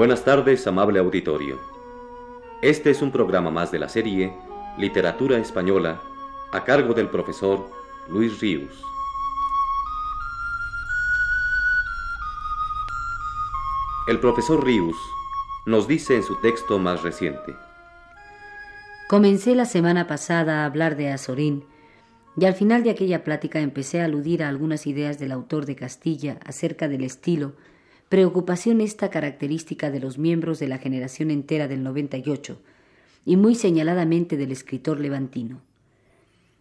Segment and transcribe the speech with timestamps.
[0.00, 1.58] Buenas tardes, amable auditorio.
[2.62, 4.32] Este es un programa más de la serie
[4.78, 6.00] Literatura Española
[6.52, 7.68] a cargo del profesor
[8.08, 8.82] Luis Ríos.
[14.08, 14.96] El profesor Ríos
[15.66, 17.54] nos dice en su texto más reciente.
[19.06, 21.66] Comencé la semana pasada a hablar de Azorín
[22.38, 25.76] y al final de aquella plática empecé a aludir a algunas ideas del autor de
[25.76, 27.52] Castilla acerca del estilo,
[28.10, 32.60] preocupación esta característica de los miembros de la generación entera del 98
[33.24, 35.62] y muy señaladamente del escritor levantino.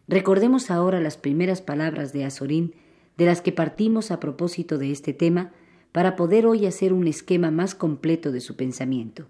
[0.07, 2.75] Recordemos ahora las primeras palabras de Azorín
[3.17, 5.51] de las que partimos a propósito de este tema
[5.91, 9.25] para poder hoy hacer un esquema más completo de su pensamiento.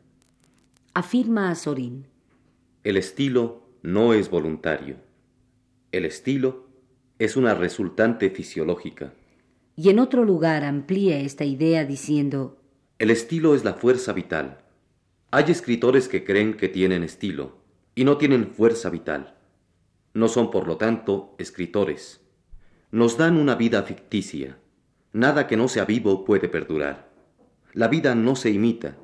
[0.93, 2.05] Afirma Azorín.
[2.83, 4.97] El estilo no es voluntario.
[5.93, 6.67] El estilo
[7.17, 9.13] es una resultante fisiológica.
[9.81, 12.57] Y en otro lugar amplía esta idea diciendo,
[12.97, 14.57] El estilo es la fuerza vital.
[15.31, 17.59] Hay escritores que creen que tienen estilo
[17.95, 19.37] y no tienen fuerza vital.
[20.13, 22.19] No son, por lo tanto, escritores.
[22.91, 24.57] Nos dan una vida ficticia
[25.13, 27.09] Nada que no sea vivo puede perdurar.
[27.71, 28.97] La vida no se imita,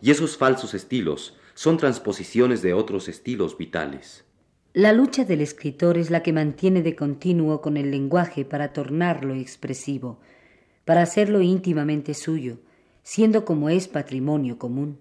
[0.00, 4.24] y esos falsos estilos son transposiciones de otros estilos vitales.
[4.74, 9.34] La lucha del escritor es la que mantiene de continuo con el lenguaje para tornarlo
[9.34, 10.18] expresivo,
[10.86, 12.56] para hacerlo íntimamente suyo,
[13.02, 14.98] siendo como es patrimonio común.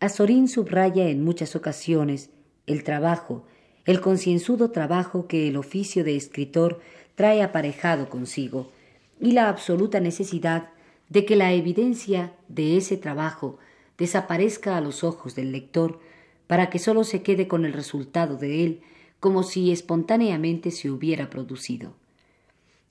[0.00, 2.28] Azorín subraya en muchas ocasiones
[2.66, 3.46] el trabajo,
[3.86, 6.80] el concienzudo trabajo que el oficio de escritor
[7.14, 8.70] trae aparejado consigo,
[9.18, 10.68] y la absoluta necesidad
[11.08, 13.56] de que la evidencia de ese trabajo
[13.96, 16.00] desaparezca a los ojos del lector
[16.46, 18.80] para que sólo se quede con el resultado de él
[19.20, 21.94] como si espontáneamente se hubiera producido.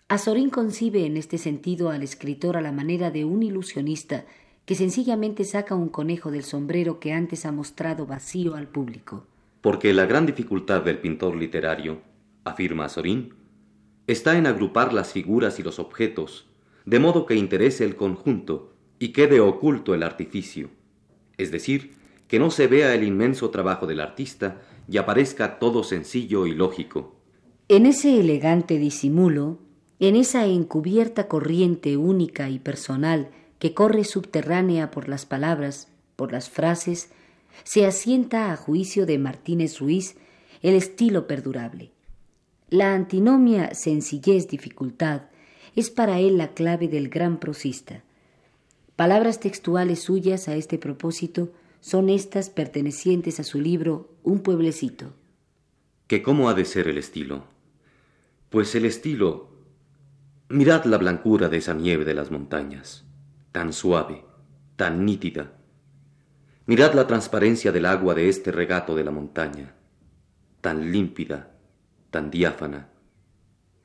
[0.08, 4.26] Azorín concibe en este sentido al escritor a la manera de un ilusionista
[4.66, 9.26] que sencillamente saca un conejo del sombrero que antes ha mostrado vacío al público.
[9.62, 12.02] Porque la gran dificultad del pintor literario,
[12.44, 13.34] afirma Azorín,
[14.08, 16.48] está en agrupar las figuras y los objetos,
[16.86, 20.70] de modo que interese el conjunto y quede oculto el artificio,
[21.38, 21.94] es decir,
[22.34, 27.14] que no se vea el inmenso trabajo del artista y aparezca todo sencillo y lógico.
[27.68, 29.60] En ese elegante disimulo,
[30.00, 33.30] en esa encubierta corriente única y personal
[33.60, 37.12] que corre subterránea por las palabras, por las frases,
[37.66, 40.16] se asienta a juicio de Martínez Ruiz
[40.64, 41.92] el estilo perdurable.
[42.72, 45.22] La antinomia sencillez-dificultad
[45.76, 48.02] es para él la clave del gran prosista.
[48.96, 51.52] Palabras textuales suyas a este propósito
[51.84, 55.12] son estas pertenecientes a su libro Un pueblecito.
[56.08, 57.44] ¿Que cómo ha de ser el estilo?
[58.50, 59.50] Pues el estilo...
[60.48, 63.04] Mirad la blancura de esa nieve de las montañas,
[63.52, 64.24] tan suave,
[64.78, 65.58] tan nítida.
[66.68, 69.76] Mirad la transparencia del agua de este regato de la montaña,
[70.62, 71.52] tan límpida,
[72.12, 72.92] tan diáfana.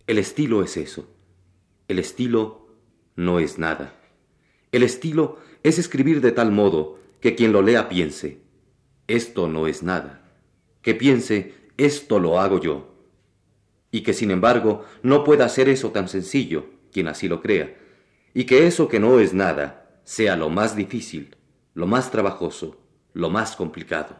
[0.06, 1.12] El estilo es eso.
[1.88, 2.68] El estilo
[3.16, 3.92] no es nada.
[4.70, 8.40] El estilo es escribir de tal modo que quien lo lea piense,
[9.06, 10.22] esto no es nada.
[10.82, 12.94] Que piense, esto lo hago yo.
[13.90, 17.74] Y que sin embargo no pueda ser eso tan sencillo, quien así lo crea.
[18.34, 21.36] Y que eso que no es nada sea lo más difícil,
[21.74, 22.76] lo más trabajoso,
[23.14, 24.16] lo más complicado.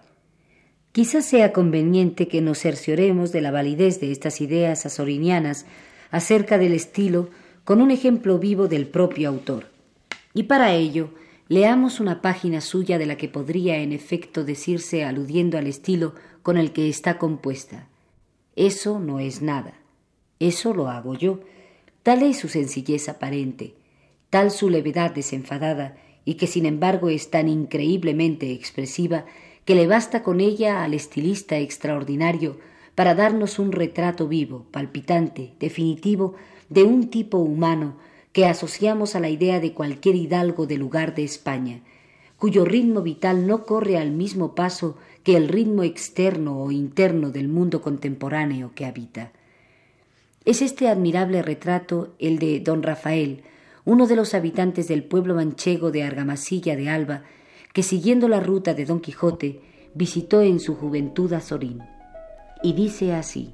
[0.92, 5.66] Quizás sea conveniente que nos cercioremos de la validez de estas ideas azorinianas
[6.10, 7.28] acerca del estilo
[7.64, 9.66] con un ejemplo vivo del propio autor.
[10.32, 11.10] Y para ello,
[11.48, 16.58] leamos una página suya de la que podría en efecto decirse aludiendo al estilo con
[16.58, 17.88] el que está compuesta.
[18.54, 19.74] Eso no es nada.
[20.40, 21.40] Eso lo hago yo.
[22.02, 23.74] Tal es su sencillez aparente,
[24.30, 29.24] tal su levedad desenfadada, y que sin embargo es tan increíblemente expresiva
[29.64, 32.58] que le basta con ella al estilista extraordinario
[32.94, 36.34] para darnos un retrato vivo, palpitante, definitivo,
[36.68, 37.96] de un tipo humano
[38.38, 41.80] que asociamos a la idea de cualquier hidalgo del lugar de España,
[42.36, 47.48] cuyo ritmo vital no corre al mismo paso que el ritmo externo o interno del
[47.48, 49.32] mundo contemporáneo que habita.
[50.44, 53.42] Es este admirable retrato el de don Rafael,
[53.84, 57.24] uno de los habitantes del pueblo manchego de Argamasilla de Alba,
[57.72, 59.62] que siguiendo la ruta de Don Quijote
[59.94, 61.80] visitó en su juventud a Sorín.
[62.62, 63.52] Y dice así.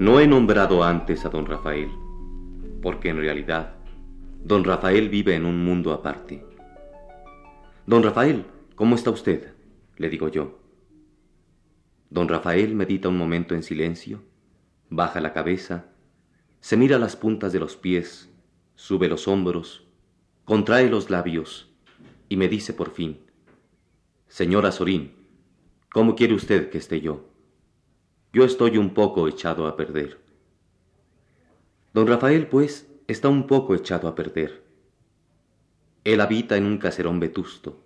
[0.00, 1.90] No he nombrado antes a don Rafael,
[2.80, 3.74] porque en realidad
[4.42, 6.42] don Rafael vive en un mundo aparte.
[7.84, 9.52] Don Rafael, ¿cómo está usted?
[9.98, 10.58] le digo yo.
[12.08, 14.22] Don Rafael medita un momento en silencio,
[14.88, 15.90] baja la cabeza,
[16.60, 18.32] se mira las puntas de los pies,
[18.76, 19.86] sube los hombros,
[20.46, 21.74] contrae los labios
[22.30, 23.20] y me dice por fin,
[24.28, 25.12] Señora Sorín,
[25.92, 27.29] ¿cómo quiere usted que esté yo?
[28.32, 30.20] Yo estoy un poco echado a perder.
[31.92, 34.62] Don Rafael, pues, está un poco echado a perder.
[36.04, 37.82] Él habita en un caserón vetusto.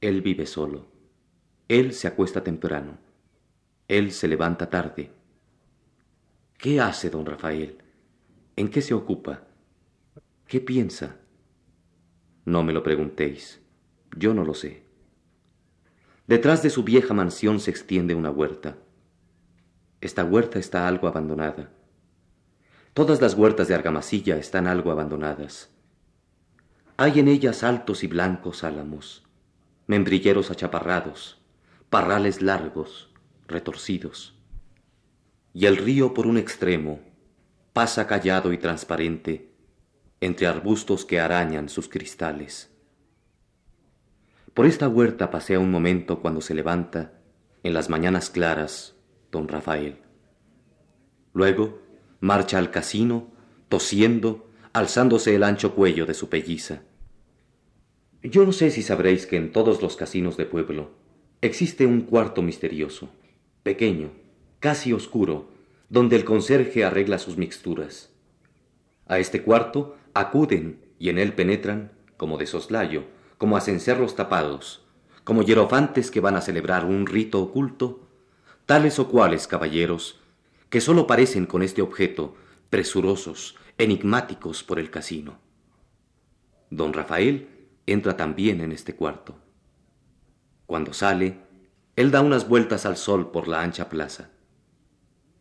[0.00, 0.86] Él vive solo.
[1.68, 2.98] Él se acuesta temprano.
[3.86, 5.12] Él se levanta tarde.
[6.58, 7.78] ¿Qué hace don Rafael?
[8.56, 9.44] ¿En qué se ocupa?
[10.48, 11.16] ¿Qué piensa?
[12.44, 13.60] No me lo preguntéis.
[14.16, 14.82] Yo no lo sé.
[16.26, 18.78] Detrás de su vieja mansión se extiende una huerta.
[20.04, 21.70] Esta huerta está algo abandonada.
[22.92, 25.70] Todas las huertas de Argamasilla están algo abandonadas.
[26.98, 29.24] Hay en ellas altos y blancos álamos,
[29.86, 31.40] membrilleros achaparrados,
[31.88, 33.14] parrales largos,
[33.48, 34.38] retorcidos.
[35.54, 37.00] Y el río por un extremo
[37.72, 39.54] pasa callado y transparente
[40.20, 42.70] entre arbustos que arañan sus cristales.
[44.52, 47.14] Por esta huerta pasea un momento cuando se levanta,
[47.62, 48.93] en las mañanas claras,
[49.34, 49.96] don Rafael.
[51.32, 51.80] Luego
[52.20, 53.32] marcha al casino,
[53.68, 56.82] tosiendo, alzándose el ancho cuello de su pelliza.
[58.22, 60.92] Yo no sé si sabréis que en todos los casinos de pueblo
[61.42, 63.10] existe un cuarto misterioso
[63.64, 64.12] pequeño,
[64.60, 65.48] casi oscuro,
[65.88, 68.10] donde el conserje arregla sus mixturas.
[69.06, 73.04] A este cuarto acuden y en él penetran, como de soslayo,
[73.38, 74.86] como a cencerros tapados,
[75.24, 78.03] como hierofantes que van a celebrar un rito oculto,
[78.66, 80.20] tales o cuales caballeros,
[80.70, 82.34] que sólo parecen con este objeto,
[82.70, 85.38] presurosos, enigmáticos por el casino.
[86.70, 87.48] Don Rafael
[87.86, 89.36] entra también en este cuarto.
[90.66, 91.38] Cuando sale,
[91.96, 94.30] él da unas vueltas al sol por la ancha plaza.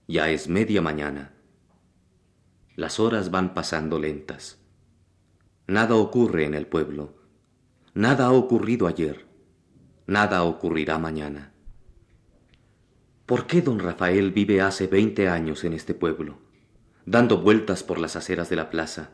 [0.07, 1.33] Ya es media mañana.
[2.75, 4.59] Las horas van pasando lentas.
[5.65, 7.15] Nada ocurre en el pueblo.
[7.93, 9.25] Nada ha ocurrido ayer.
[10.05, 11.52] Nada ocurrirá mañana.
[13.25, 16.39] ¿Por qué don Rafael vive hace veinte años en este pueblo,
[17.05, 19.11] dando vueltas por las aceras de la plaza,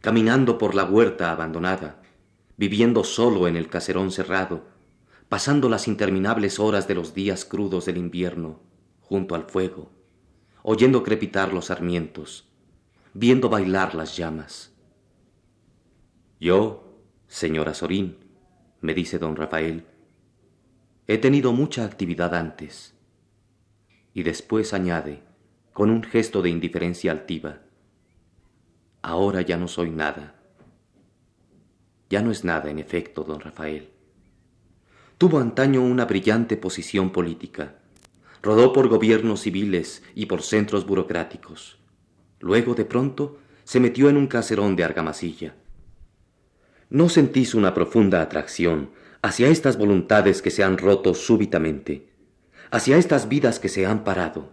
[0.00, 2.02] caminando por la huerta abandonada,
[2.56, 4.64] viviendo solo en el caserón cerrado,
[5.28, 8.60] pasando las interminables horas de los días crudos del invierno
[9.00, 9.90] junto al fuego,
[10.62, 12.48] oyendo crepitar los sarmientos,
[13.14, 14.72] viendo bailar las llamas.
[16.40, 16.98] Yo,
[17.28, 18.16] señora Sorín,
[18.80, 19.84] me dice don Rafael,
[21.06, 22.94] he tenido mucha actividad antes.
[24.14, 25.22] Y después añade,
[25.72, 27.60] con un gesto de indiferencia altiva,
[29.00, 30.34] ahora ya no soy nada.
[32.10, 33.88] Ya no es nada, en efecto, don Rafael.
[35.16, 37.78] Tuvo antaño una brillante posición política.
[38.42, 41.78] Rodó por gobiernos civiles y por centros burocráticos.
[42.40, 45.54] Luego, de pronto, se metió en un caserón de argamasilla.
[46.90, 48.90] ¿No sentís una profunda atracción
[49.22, 52.11] hacia estas voluntades que se han roto súbitamente,
[52.72, 54.50] hacia estas vidas que se han parado,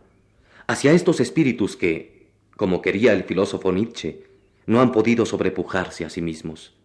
[0.68, 2.28] hacia estos espíritus que,
[2.58, 4.26] como quería el filósofo Nietzsche,
[4.66, 6.76] no han podido sobrepujarse a sí mismos?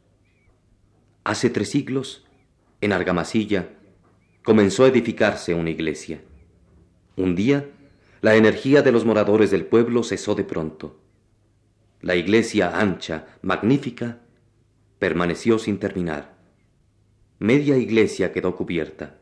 [1.25, 2.25] Hace tres siglos
[2.81, 3.71] en Argamasilla,
[4.45, 6.23] comenzó a edificarse una iglesia.
[7.17, 7.69] Un día,
[8.21, 11.01] la energía de los moradores del pueblo cesó de pronto.
[12.01, 14.21] La iglesia ancha, magnífica,
[15.01, 16.37] permaneció sin terminar.
[17.41, 19.19] Media iglesia quedó cubierta.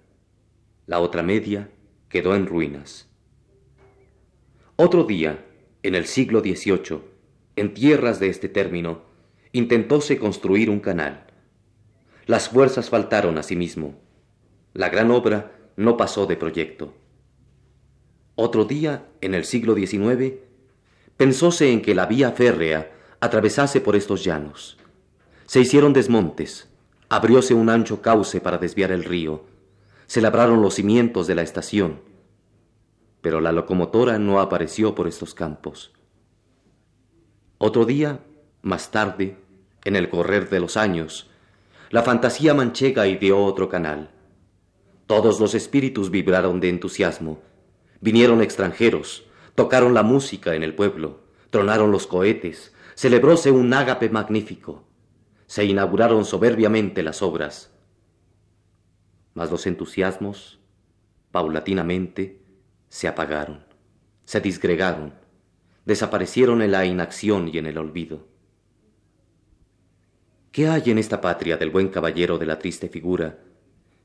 [0.87, 1.71] La otra media
[2.13, 3.09] quedó en ruinas.
[4.77, 5.47] Otro día,
[5.83, 7.01] en el siglo XVIII,
[7.57, 9.01] en tierras de este término,
[9.53, 11.25] intentóse construir un canal.
[12.27, 13.95] Las fuerzas faltaron a sí mismo.
[14.75, 16.93] La gran obra no pasó de proyecto.
[18.35, 20.35] Otro día, en el siglo XIX,
[21.17, 24.77] pensóse en que la vía férrea atravesase por estos llanos.
[25.47, 26.69] Se hicieron desmontes,
[27.09, 29.47] abrióse un ancho cauce para desviar el río,
[30.13, 32.03] se labraron los cimientos de la estación,
[33.23, 35.95] pero la locomotora no apareció por estos campos.
[37.57, 38.21] Otro día,
[38.61, 39.39] más tarde,
[39.87, 41.31] en el correr de los años,
[41.89, 44.11] la fantasía manchega ideó otro canal.
[45.07, 47.41] Todos los espíritus vibraron de entusiasmo.
[48.03, 54.85] Vinieron extranjeros, tocaron la música en el pueblo, tronaron los cohetes, celebróse un ágape magnífico.
[55.47, 57.72] Se inauguraron soberbiamente las obras.
[59.35, 60.61] Mas los entusiasmos,
[61.31, 62.43] paulatinamente,
[62.89, 63.65] se apagaron,
[64.25, 65.15] se disgregaron,
[65.85, 68.27] desaparecieron en la inacción y en el olvido.
[70.53, 73.39] ¿Qué hay en esta patria del buen caballero de la triste figura,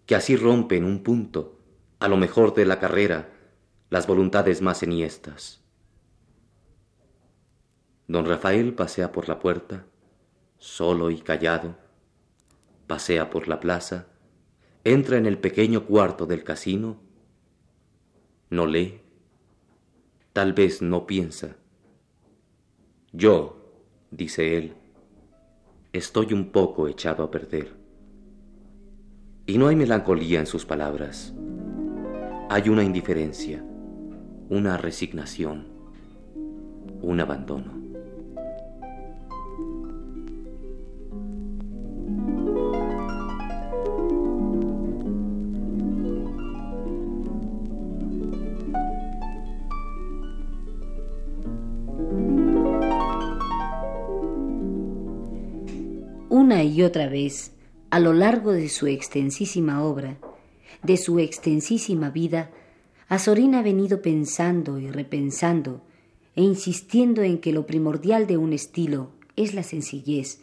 [0.05, 1.60] que así rompe en un punto,
[2.00, 3.29] a lo mejor de la carrera,
[3.89, 5.62] las voluntades más enhiestas.
[8.07, 9.86] Don Rafael pasea por la puerta,
[10.57, 11.75] solo y callado,
[12.88, 14.07] pasea por la plaza,
[14.94, 16.96] entra en el pequeño cuarto del casino,
[18.50, 19.01] no lee,
[20.32, 21.58] tal vez no piensa.
[23.12, 23.58] Yo,
[24.12, 24.75] dice él,
[25.91, 27.75] estoy un poco echado a perder.
[29.46, 31.34] Y no hay melancolía en sus palabras.
[32.50, 33.62] Hay una indiferencia,
[34.50, 35.67] una resignación,
[37.01, 37.87] un abandono.
[56.64, 57.52] Y otra vez,
[57.90, 60.18] a lo largo de su extensísima obra,
[60.84, 62.50] de su extensísima vida,
[63.08, 65.82] Azorín ha venido pensando y repensando
[66.36, 70.42] e insistiendo en que lo primordial de un estilo es la sencillez,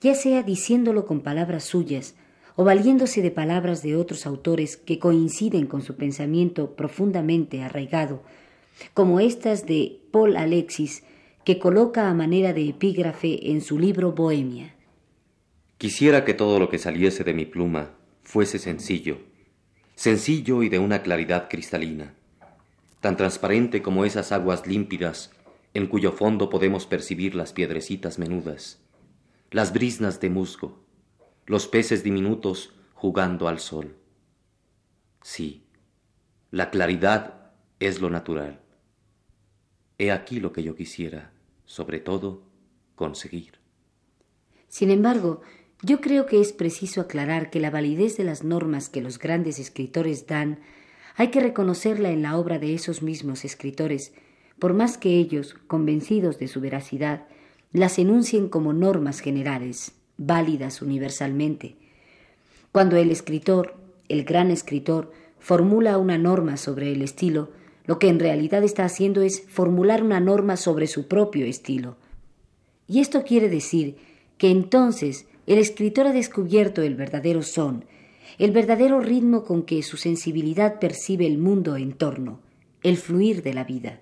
[0.00, 2.14] ya sea diciéndolo con palabras suyas
[2.56, 8.22] o valiéndose de palabras de otros autores que coinciden con su pensamiento profundamente arraigado,
[8.94, 11.02] como estas de Paul Alexis,
[11.44, 14.74] que coloca a manera de epígrafe en su libro Bohemia.
[15.82, 17.90] Quisiera que todo lo que saliese de mi pluma
[18.22, 19.18] fuese sencillo,
[19.96, 22.14] sencillo y de una claridad cristalina,
[23.00, 25.32] tan transparente como esas aguas límpidas
[25.74, 28.78] en cuyo fondo podemos percibir las piedrecitas menudas,
[29.50, 30.78] las brisnas de musgo,
[31.46, 33.96] los peces diminutos jugando al sol.
[35.20, 35.66] Sí,
[36.52, 38.60] la claridad es lo natural.
[39.98, 41.32] He aquí lo que yo quisiera,
[41.64, 42.44] sobre todo,
[42.94, 43.54] conseguir.
[44.68, 45.42] Sin embargo,
[45.82, 49.58] yo creo que es preciso aclarar que la validez de las normas que los grandes
[49.58, 50.60] escritores dan
[51.16, 54.12] hay que reconocerla en la obra de esos mismos escritores,
[54.58, 57.26] por más que ellos, convencidos de su veracidad,
[57.72, 61.76] las enuncien como normas generales, válidas universalmente.
[62.70, 63.74] Cuando el escritor,
[64.08, 67.50] el gran escritor, formula una norma sobre el estilo,
[67.86, 71.96] lo que en realidad está haciendo es formular una norma sobre su propio estilo.
[72.86, 73.96] Y esto quiere decir
[74.38, 77.84] que entonces el escritor ha descubierto el verdadero son,
[78.38, 82.40] el verdadero ritmo con que su sensibilidad percibe el mundo en torno,
[82.82, 84.00] el fluir de la vida.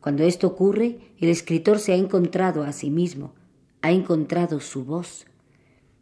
[0.00, 3.34] Cuando esto ocurre, el escritor se ha encontrado a sí mismo,
[3.82, 5.26] ha encontrado su voz.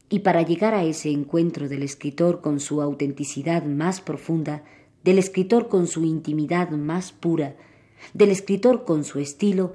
[0.09, 4.65] Y para llegar a ese encuentro del escritor con su autenticidad más profunda,
[5.05, 7.57] del escritor con su intimidad más pura,
[8.15, 9.75] del escritor con su estilo,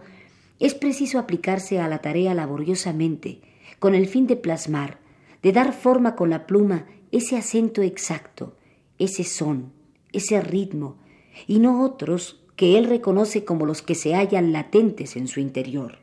[0.59, 3.41] es preciso aplicarse a la tarea laboriosamente,
[3.85, 4.97] con el fin de plasmar,
[5.43, 8.57] de dar forma con la pluma ese acento exacto,
[8.97, 9.73] ese son,
[10.11, 10.97] ese ritmo,
[11.45, 15.99] y no otros que él reconoce como los que se hallan latentes en su interior.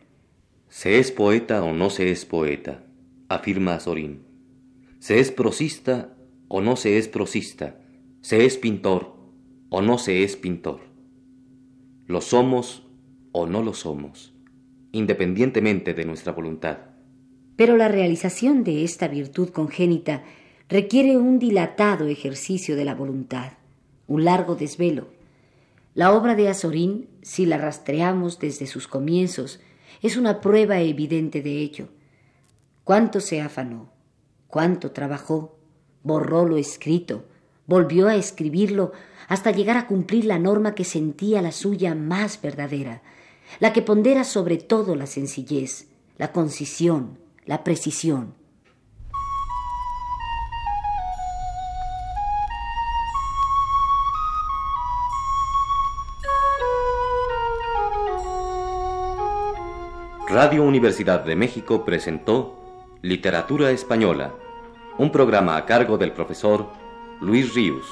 [0.68, 2.84] Se es poeta o no se es poeta,
[3.28, 4.22] afirma Azorín.
[5.00, 6.14] Se es prosista
[6.46, 7.80] o no se es prosista,
[8.20, 9.16] se es pintor
[9.70, 10.82] o no se es pintor.
[12.06, 12.86] Lo somos
[13.32, 14.32] o no lo somos,
[14.92, 16.91] independientemente de nuestra voluntad.
[17.62, 20.24] Pero la realización de esta virtud congénita
[20.68, 23.52] requiere un dilatado ejercicio de la voluntad,
[24.08, 25.06] un largo desvelo.
[25.94, 29.60] La obra de Azorín, si la rastreamos desde sus comienzos,
[30.02, 31.86] es una prueba evidente de ello.
[32.82, 33.92] Cuánto se afanó,
[34.48, 35.56] cuánto trabajó,
[36.02, 37.26] borró lo escrito,
[37.68, 38.90] volvió a escribirlo
[39.28, 43.02] hasta llegar a cumplir la norma que sentía la suya más verdadera,
[43.60, 45.86] la que pondera sobre todo la sencillez,
[46.18, 48.34] la concisión, la precisión.
[60.28, 62.58] Radio Universidad de México presentó
[63.02, 64.32] Literatura Española,
[64.96, 66.68] un programa a cargo del profesor
[67.20, 67.84] Luis Ríos.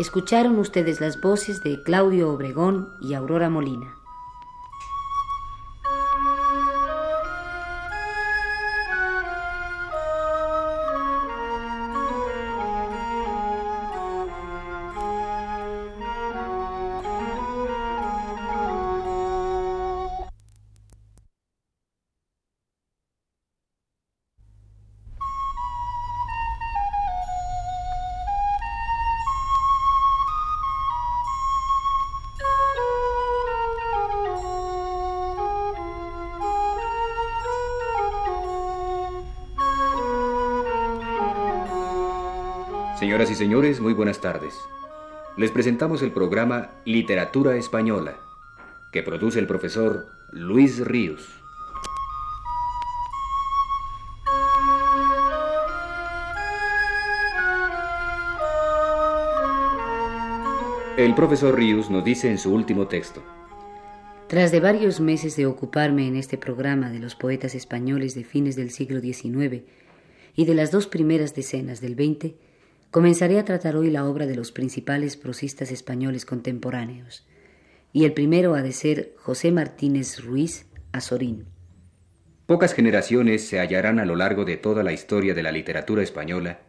[0.00, 4.03] Escucharon ustedes las voces de Claudio Obregón y Aurora Molina.
[43.14, 44.58] Señoras y señores, muy buenas tardes.
[45.36, 48.16] Les presentamos el programa Literatura Española,
[48.90, 51.28] que produce el profesor Luis Ríos.
[60.96, 63.22] El profesor Ríos nos dice en su último texto.
[64.26, 68.56] Tras de varios meses de ocuparme en este programa de los poetas españoles de fines
[68.56, 69.62] del siglo XIX
[70.34, 72.34] y de las dos primeras decenas del XX,
[72.94, 77.26] comenzaré a tratar hoy la obra de los principales prosistas españoles contemporáneos,
[77.92, 81.46] y el primero ha de ser José Martínez Ruiz Azorín.
[82.46, 86.60] Pocas generaciones se hallarán a lo largo de toda la historia de la literatura española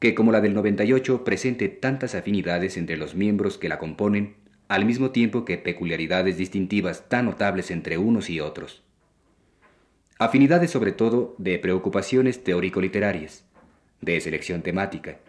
[0.00, 4.34] que, como la del 98, presente tantas afinidades entre los miembros que la componen,
[4.66, 8.82] al mismo tiempo que peculiaridades distintivas tan notables entre unos y otros.
[10.18, 13.44] Afinidades sobre todo de preocupaciones teórico-literarias,
[14.00, 15.20] de selección temática,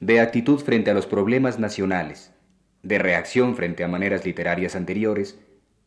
[0.00, 2.32] de actitud frente a los problemas nacionales,
[2.82, 5.38] de reacción frente a maneras literarias anteriores,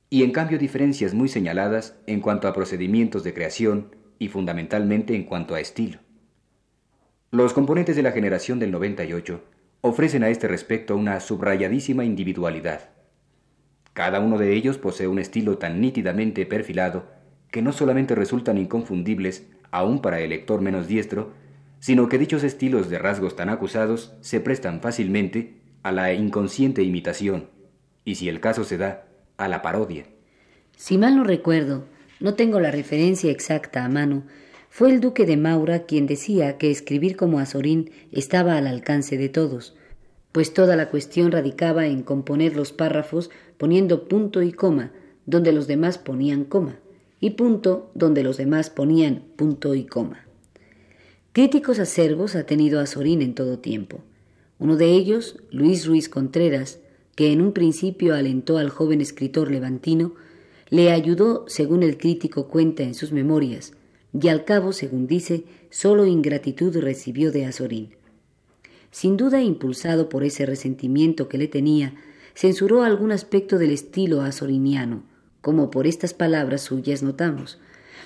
[0.10, 5.24] y en cambio diferencias muy señaladas en cuanto a procedimientos de creación y fundamentalmente en
[5.24, 5.98] cuanto a estilo.
[7.32, 9.44] Los componentes de la generación del 98
[9.82, 12.92] ofrecen a este respecto una subrayadísima individualidad.
[13.94, 17.08] Cada uno de ellos posee un estilo tan nítidamente perfilado
[17.50, 21.34] que no solamente resultan inconfundibles aún para el lector menos diestro,
[21.84, 27.50] sino que dichos estilos de rasgos tan acusados se prestan fácilmente a la inconsciente imitación,
[28.06, 29.04] y si el caso se da,
[29.36, 30.06] a la parodia.
[30.78, 31.84] Si mal no recuerdo,
[32.22, 34.24] no tengo la referencia exacta a mano,
[34.70, 39.28] fue el duque de Maura quien decía que escribir como Azorín estaba al alcance de
[39.28, 39.76] todos,
[40.32, 44.94] pues toda la cuestión radicaba en componer los párrafos poniendo punto y coma
[45.26, 46.80] donde los demás ponían coma,
[47.20, 50.23] y punto donde los demás ponían punto y coma.
[51.34, 54.04] Críticos acervos ha tenido Azorín en todo tiempo.
[54.60, 56.78] Uno de ellos, Luis Ruiz Contreras,
[57.16, 60.14] que en un principio alentó al joven escritor levantino,
[60.70, 63.74] le ayudó, según el crítico cuenta en sus memorias,
[64.14, 67.96] y al cabo, según dice, solo ingratitud recibió de Azorín.
[68.92, 71.96] Sin duda, impulsado por ese resentimiento que le tenía,
[72.36, 75.02] censuró algún aspecto del estilo azoriniano,
[75.42, 77.58] como por estas palabras suyas notamos.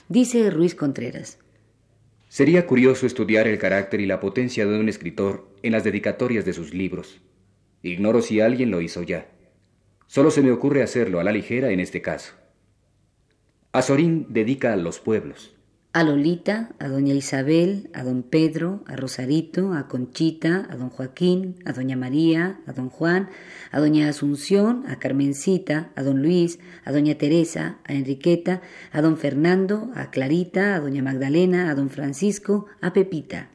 [0.08, 1.40] Dice Ruiz Contreras.
[2.30, 6.54] Sería curioso estudiar el carácter y la potencia de un escritor en las dedicatorias de
[6.54, 7.22] sus libros.
[7.82, 9.30] Ignoro si alguien lo hizo ya.
[10.08, 12.34] Solo se me ocurre hacerlo a la ligera en este caso.
[13.72, 15.57] Azorín dedica a los pueblos
[15.98, 21.56] a Lolita, a doña Isabel, a don Pedro, a Rosarito, a Conchita, a don Joaquín,
[21.66, 23.32] a doña María, a don Juan,
[23.72, 29.18] a doña Asunción, a Carmencita, a don Luis, a doña Teresa, a Enriqueta, a don
[29.18, 33.50] Fernando, a Clarita, a doña Magdalena, a don Francisco, a Pepita.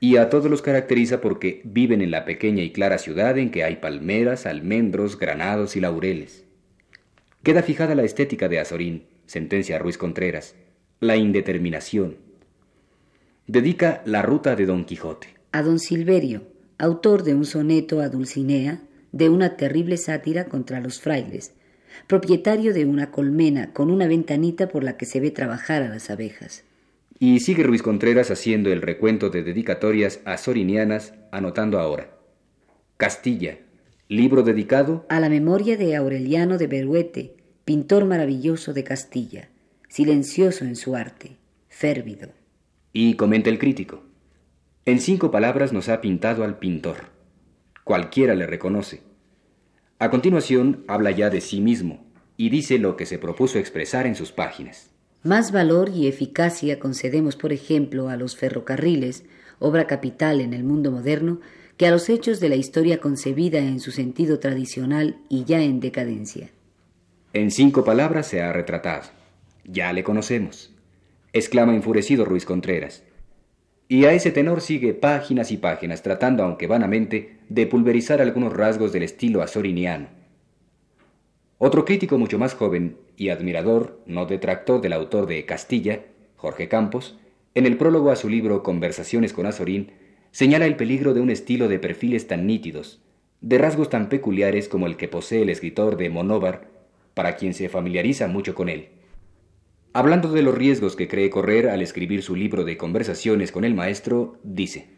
[0.00, 3.64] Y a todos los caracteriza porque viven en la pequeña y clara ciudad en que
[3.64, 6.44] hay palmeras, almendros, granados y laureles.
[7.42, 10.54] Queda fijada la estética de Azorín, sentencia Ruiz Contreras
[11.00, 12.18] la indeterminación.
[13.46, 15.28] Dedica la ruta de Don Quijote.
[15.50, 16.42] A Don Silverio,
[16.76, 21.54] autor de un soneto a Dulcinea, de una terrible sátira contra los frailes,
[22.06, 26.10] propietario de una colmena con una ventanita por la que se ve trabajar a las
[26.10, 26.64] abejas.
[27.18, 32.10] Y sigue Ruiz Contreras haciendo el recuento de dedicatorias a sorinianas, anotando ahora.
[32.98, 33.58] Castilla,
[34.08, 39.48] libro dedicado a la memoria de Aureliano de Beruete, pintor maravilloso de Castilla
[39.90, 41.36] silencioso en su arte,
[41.68, 42.30] férvido.
[42.94, 44.02] Y comenta el crítico,
[44.86, 47.10] en cinco palabras nos ha pintado al pintor.
[47.84, 49.02] Cualquiera le reconoce.
[49.98, 52.06] A continuación habla ya de sí mismo
[52.38, 54.90] y dice lo que se propuso expresar en sus páginas.
[55.22, 59.24] Más valor y eficacia concedemos, por ejemplo, a los ferrocarriles,
[59.58, 61.40] obra capital en el mundo moderno,
[61.76, 65.80] que a los hechos de la historia concebida en su sentido tradicional y ya en
[65.80, 66.48] decadencia.
[67.34, 69.19] En cinco palabras se ha retratado.
[69.72, 70.74] Ya le conocemos,
[71.32, 73.04] exclama enfurecido Ruiz Contreras.
[73.86, 78.92] Y a ese tenor sigue páginas y páginas, tratando, aunque vanamente, de pulverizar algunos rasgos
[78.92, 80.08] del estilo azoriniano.
[81.58, 86.00] Otro crítico mucho más joven y admirador, no detractor del autor de Castilla,
[86.34, 87.20] Jorge Campos,
[87.54, 89.92] en el prólogo a su libro Conversaciones con Azorín,
[90.32, 93.02] señala el peligro de un estilo de perfiles tan nítidos,
[93.40, 96.66] de rasgos tan peculiares como el que posee el escritor de Monóvar,
[97.14, 98.88] para quien se familiariza mucho con él.
[99.92, 103.74] Hablando de los riesgos que cree correr al escribir su libro de conversaciones con el
[103.74, 104.88] maestro, dice,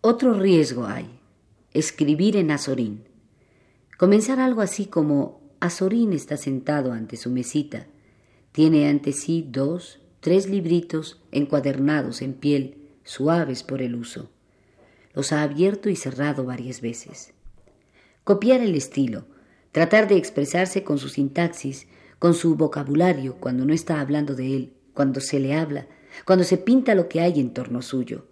[0.00, 1.10] Otro riesgo hay,
[1.74, 3.04] escribir en Azorín.
[3.98, 7.86] Comenzar algo así como Azorín está sentado ante su mesita,
[8.52, 14.30] tiene ante sí dos, tres libritos encuadernados en piel, suaves por el uso.
[15.12, 17.34] los ha abierto y cerrado varias veces.
[18.24, 19.26] Copiar el estilo,
[19.72, 21.86] tratar de expresarse con su sintaxis,
[22.20, 25.88] con su vocabulario cuando no está hablando de él, cuando se le habla,
[26.24, 28.26] cuando se pinta lo que hay en torno suyo.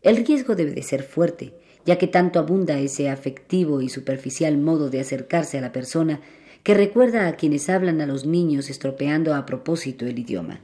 [0.00, 1.52] El riesgo debe de ser fuerte,
[1.84, 6.20] ya que tanto abunda ese afectivo y superficial modo de acercarse a la persona
[6.62, 10.60] que recuerda a quienes hablan a los niños estropeando a propósito el idioma.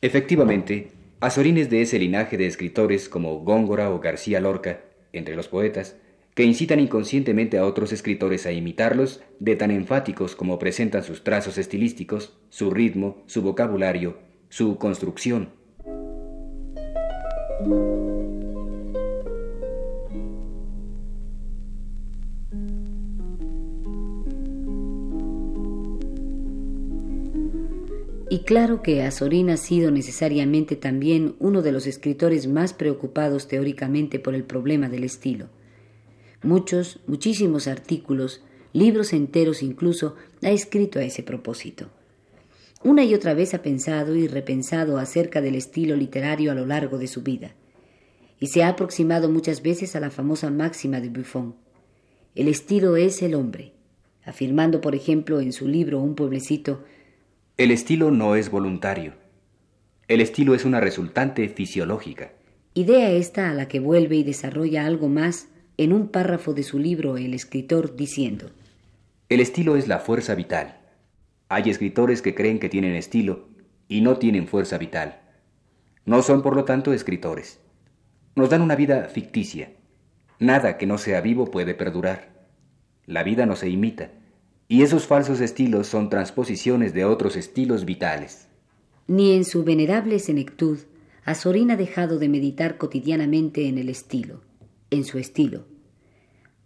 [0.00, 4.80] Efectivamente, Azorín es de ese linaje de escritores como Góngora o García Lorca,
[5.12, 5.96] entre los poetas,
[6.34, 11.58] que incitan inconscientemente a otros escritores a imitarlos, de tan enfáticos como presentan sus trazos
[11.58, 14.18] estilísticos, su ritmo, su vocabulario,
[14.48, 15.50] su construcción.
[28.28, 34.18] Y claro que Azorín ha sido necesariamente también uno de los escritores más preocupados teóricamente
[34.18, 35.48] por el problema del estilo.
[36.44, 41.90] Muchos, muchísimos artículos, libros enteros incluso, ha escrito a ese propósito.
[42.82, 46.98] Una y otra vez ha pensado y repensado acerca del estilo literario a lo largo
[46.98, 47.54] de su vida,
[48.38, 51.56] y se ha aproximado muchas veces a la famosa máxima de Buffon.
[52.34, 53.72] El estilo es el hombre,
[54.24, 56.84] afirmando, por ejemplo, en su libro Un pueblecito,
[57.56, 59.12] el estilo no es voluntario.
[60.08, 62.32] El estilo es una resultante fisiológica.
[62.74, 66.78] Idea esta a la que vuelve y desarrolla algo más en un párrafo de su
[66.78, 68.50] libro el escritor diciendo
[69.28, 70.80] El estilo es la fuerza vital.
[71.48, 73.48] Hay escritores que creen que tienen estilo
[73.88, 75.20] y no tienen fuerza vital.
[76.04, 77.60] No son por lo tanto escritores.
[78.36, 79.72] Nos dan una vida ficticia.
[80.38, 82.46] Nada que no sea vivo puede perdurar.
[83.06, 84.10] La vida no se imita
[84.68, 88.48] y esos falsos estilos son transposiciones de otros estilos vitales.
[89.06, 90.78] Ni en su venerable senectud,
[91.24, 94.40] Azorín ha dejado de meditar cotidianamente en el estilo,
[94.94, 95.66] en su estilo.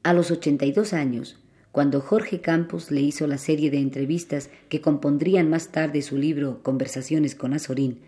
[0.02, 1.38] A los 82 años,
[1.72, 6.62] cuando Jorge Campos le hizo la serie de entrevistas que compondrían más tarde su libro
[6.62, 8.00] Conversaciones con Azorín,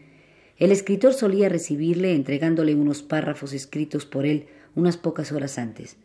[0.57, 5.97] el escritor solía recibirle entregándole unos párrafos escritos por él unas pocas horas antes.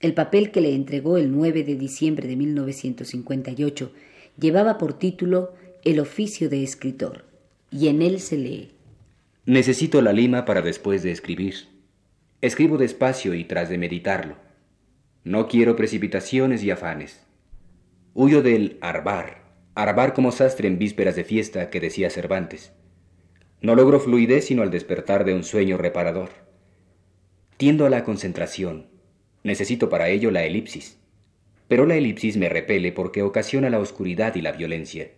[0.00, 3.92] El papel que le entregó el 9 de diciembre de 1958
[4.38, 7.24] llevaba por título El oficio de escritor,
[7.70, 8.70] y en él se lee
[9.46, 11.75] Necesito la lima para después de escribir.
[12.46, 14.36] Escribo despacio y tras de meditarlo.
[15.24, 17.26] No quiero precipitaciones y afanes.
[18.14, 19.42] Huyo del arbar,
[19.74, 22.72] arbar como sastre en vísperas de fiesta que decía Cervantes.
[23.60, 26.28] No logro fluidez sino al despertar de un sueño reparador.
[27.56, 28.86] Tiendo a la concentración,
[29.42, 31.00] Necesito para ello la elipsis.
[31.66, 35.10] Pero la elipsis me repele porque ocasiona la oscuridad y la violencia.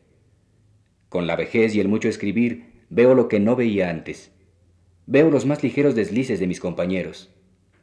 [1.10, 4.32] Con la vejez y el mucho escribir veo lo que no veía antes.
[5.10, 7.30] Veo los más ligeros deslices de mis compañeros.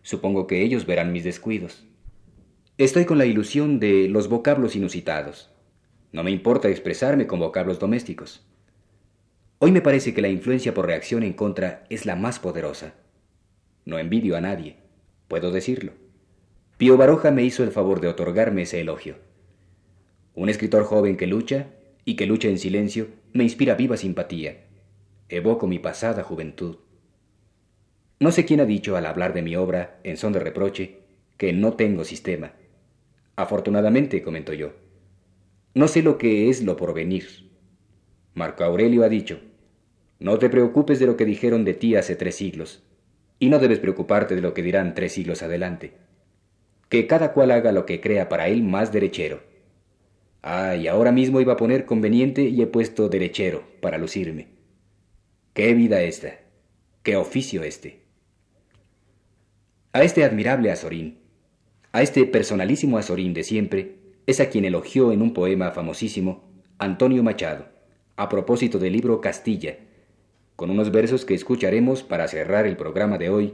[0.04, 1.84] Supongo que ellos verán mis descuidos.
[2.78, 5.50] Estoy con la ilusión de los vocablos inusitados.
[6.12, 8.46] No me importa expresarme con vocablos domésticos.
[9.58, 12.94] Hoy me parece que la influencia por reacción en contra es la más poderosa.
[13.86, 14.76] No envidio a nadie,
[15.28, 15.94] puedo decirlo.
[16.78, 19.16] Pío Baroja me hizo el favor de otorgarme ese elogio.
[20.36, 21.70] Un escritor joven que lucha,
[22.06, 24.66] y que lucha en silencio, me inspira viva simpatía.
[25.28, 26.85] Evoco mi pasada juventud.
[28.19, 30.99] No sé quién ha dicho al hablar de mi obra, en son de reproche,
[31.38, 32.54] que no tengo sistema.
[33.36, 34.73] Afortunadamente, comentó yo.
[35.73, 37.51] No sé lo que es lo porvenir.
[38.34, 39.41] Marco Aurelio ha dicho,
[40.19, 42.84] no te preocupes de lo que dijeron de ti hace tres siglos,
[43.39, 46.06] y no debes preocuparte de lo que dirán tres siglos adelante
[46.89, 49.43] que cada cual haga lo que crea para él más derechero.
[50.41, 54.47] Ay, ahora mismo iba a poner conveniente y he puesto derechero para lucirme.
[55.54, 56.39] Qué vida esta,
[57.01, 58.05] qué oficio este.
[59.96, 61.20] A este admirable Azorín,
[61.94, 63.96] a este personalísimo Azorín de siempre,
[64.28, 66.44] es a quien elogió en un poema famosísimo
[66.80, 67.70] Antonio Machado,
[68.18, 69.78] a propósito del libro Castilla,
[70.58, 73.54] con unos versos que escucharemos para cerrar el programa de hoy,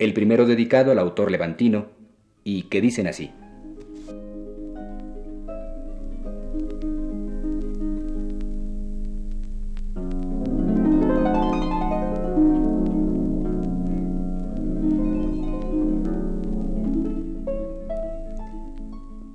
[0.00, 1.90] el primero dedicado al autor levantino,
[2.42, 3.30] y que dicen así.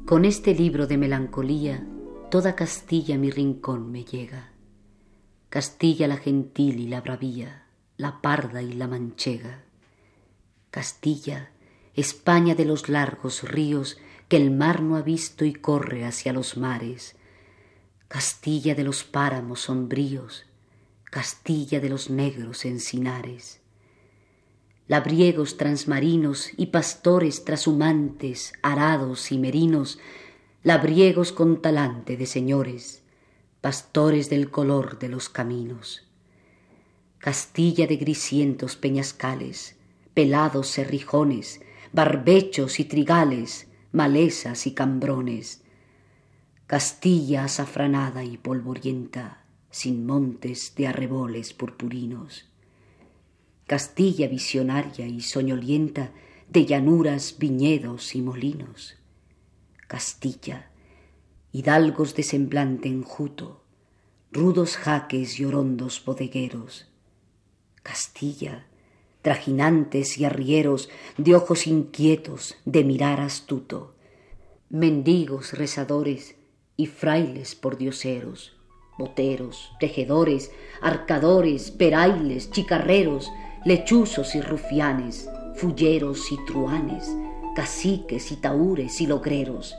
[0.08, 1.86] Con este libro de melancolía,
[2.32, 4.54] toda Castilla mi rincón me llega.
[5.50, 7.65] Castilla la gentil y la bravía,
[7.98, 9.65] la parda y la manchega.
[10.72, 11.52] Castilla,
[11.93, 13.98] España de los largos ríos
[14.30, 17.17] que el mar no ha visto y corre hacia los mares,
[18.08, 20.46] Castilla de los páramos sombríos,
[21.04, 23.60] Castilla de los negros encinares.
[24.88, 30.00] Labriegos transmarinos y pastores trashumantes, arados y merinos,
[30.63, 33.04] labriegos con talante de señores,
[33.60, 36.08] pastores del color de los caminos.
[37.19, 39.76] Castilla de grisientos peñascales,
[40.13, 45.63] pelados cerrijones, barbechos y trigales, malezas y cambrones.
[46.65, 52.45] Castilla azafranada y polvorienta, sin montes de arreboles purpurinos.
[53.67, 56.12] Castilla visionaria y soñolienta
[56.47, 58.95] de llanuras, viñedos y molinos.
[59.88, 60.71] Castilla,
[61.51, 63.62] hidalgos de semblante enjuto,
[64.32, 66.88] rudos jaques y orondos bodegueros.
[67.84, 68.67] Castilla,
[69.21, 73.95] trajinantes y arrieros de ojos inquietos, de mirar astuto,
[74.69, 76.36] mendigos rezadores
[76.77, 78.56] y frailes pordioseros,
[78.97, 80.51] boteros, tejedores,
[80.82, 83.30] arcadores, perailes, chicarreros,
[83.67, 87.13] lechuzos y rufianes, fulleros y truanes,
[87.53, 89.75] caciques y taúres y logreros.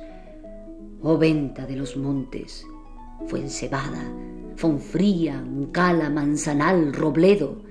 [1.00, 2.66] Oh venta de los montes,
[3.28, 4.04] Fuencebada,
[4.56, 7.62] Fonfría, Uncala, Manzanal, Robledo,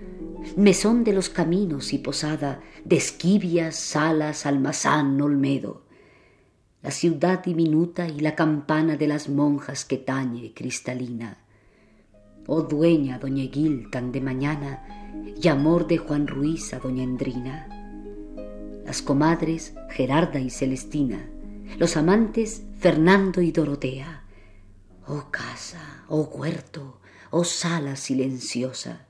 [0.55, 5.83] mesón de los caminos y posada de Esquivias, Salas, Almazán, Olmedo,
[6.81, 11.37] la ciudad diminuta y la campana de las monjas que tañe cristalina.
[12.49, 14.81] Oh dueña, doña Eguil, tan de mañana,
[15.41, 17.67] y amor de Juan Ruiz a doña Endrina.
[18.85, 21.29] Las comadres Gerarda y Celestina,
[21.77, 24.23] los amantes Fernando y Dorotea.
[25.07, 29.05] Oh casa, oh huerto, oh sala silenciosa,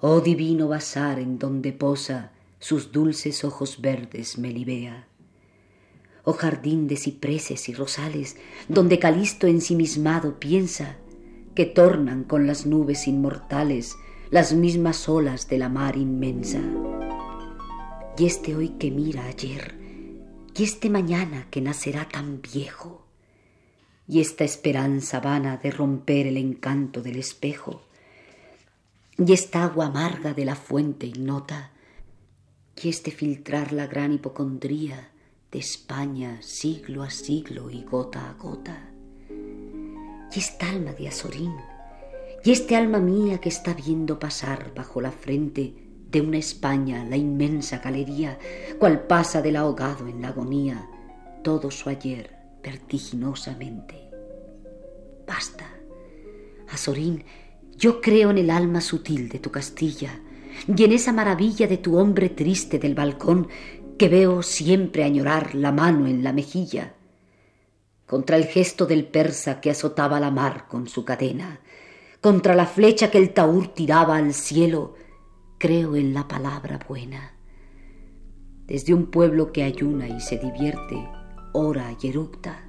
[0.00, 5.08] oh divino bazar en donde posa sus dulces ojos verdes Melibea.
[6.22, 8.36] Oh jardín de cipreses y rosales,
[8.68, 10.96] donde Calisto ensimismado piensa
[11.54, 13.96] que tornan con las nubes inmortales
[14.30, 16.60] las mismas olas de la mar inmensa.
[18.16, 19.74] Y este hoy que mira ayer,
[20.56, 23.06] y este mañana que nacerá tan viejo,
[24.06, 27.82] y esta esperanza vana de romper el encanto del espejo,
[29.18, 31.72] y esta agua amarga de la fuente ignota,
[32.80, 35.10] y este filtrar la gran hipocondría
[35.50, 38.89] de España siglo a siglo y gota a gota,
[40.34, 41.54] y esta alma de Azorín,
[42.44, 45.74] y este alma mía que está viendo pasar bajo la frente
[46.10, 48.38] de una España la inmensa galería,
[48.78, 50.88] cual pasa del ahogado en la agonía
[51.42, 54.10] todo su ayer vertiginosamente.
[55.26, 55.66] Basta,
[56.68, 57.24] Azorín,
[57.76, 60.20] yo creo en el alma sutil de tu Castilla
[60.66, 63.48] y en esa maravilla de tu hombre triste del balcón
[63.96, 66.94] que veo siempre añorar la mano en la mejilla,
[68.10, 71.60] contra el gesto del persa que azotaba la mar con su cadena,
[72.20, 74.94] contra la flecha que el taur tiraba al cielo,
[75.58, 77.36] creo en la palabra buena.
[78.66, 81.08] Desde un pueblo que ayuna y se divierte,
[81.52, 82.64] ora y eructa,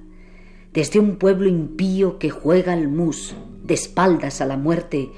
[0.72, 5.10] desde un pueblo impío que juega al mus, de espaldas a la muerte,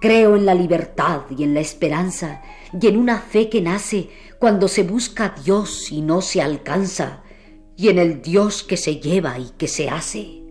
[0.00, 2.42] creo en la libertad y en la esperanza,
[2.80, 4.08] y en una fe que nace
[4.38, 7.23] cuando se busca a Dios y no se alcanza,
[7.76, 10.42] y en el Dios que se lleva y que se hace.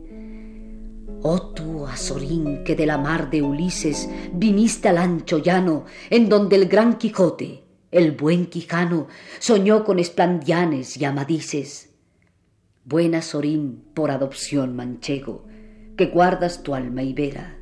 [1.22, 6.58] Oh tú, Azorín, que de la mar de Ulises viniste al ancho llano, en donde
[6.58, 9.08] el gran Quijote, el buen Quijano,
[9.40, 11.92] soñó con esplandianes y amadises.
[12.84, 15.46] Buen Azorín, por adopción manchego,
[15.96, 17.58] que guardas tu alma ibera,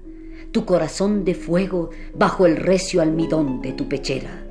[0.52, 4.44] tu corazón de fuego bajo el recio almidón de tu pechera,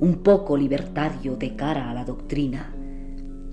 [0.00, 2.73] un poco libertario de cara a la doctrina,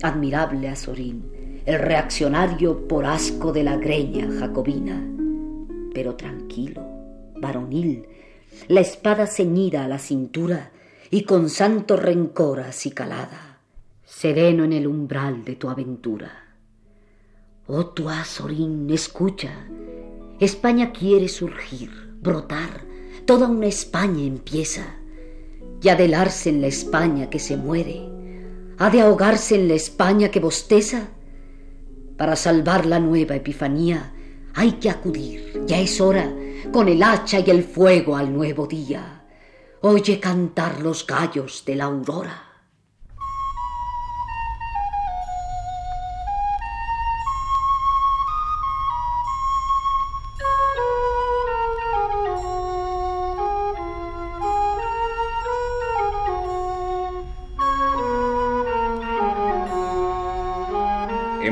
[0.02, 5.02] admirable Azorín, el reaccionario por asco de la greña jacobina,
[5.94, 6.82] pero tranquilo,
[7.40, 8.06] varonil,
[8.68, 10.72] la espada ceñida a la cintura
[11.10, 13.60] y con santo rencor acicalada,
[14.04, 16.30] sereno en el umbral de tu aventura.
[17.66, 19.68] Oh tu Azorín, escucha,
[20.40, 22.82] España quiere surgir, brotar,
[23.24, 24.96] toda una España empieza,
[25.80, 28.11] y adelarse en la España que se muere,
[28.82, 31.10] ha de ahogarse en la España que bosteza,
[32.16, 34.12] para salvar la nueva Epifanía
[34.54, 36.28] hay que acudir, ya es hora,
[36.72, 39.24] con el hacha y el fuego al nuevo día.
[39.82, 42.51] Oye cantar los gallos de la aurora.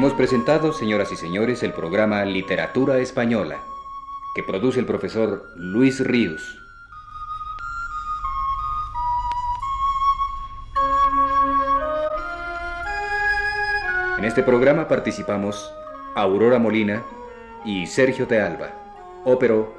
[0.00, 3.58] Hemos presentado, señoras y señores, el programa Literatura Española,
[4.34, 6.58] que produce el profesor Luis Ríos.
[14.16, 15.70] En este programa participamos
[16.14, 17.02] Aurora Molina
[17.66, 18.70] y Sergio de Alba,
[19.26, 19.74] ópero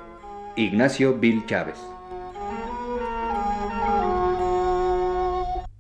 [0.56, 1.80] Ignacio Bill Chávez.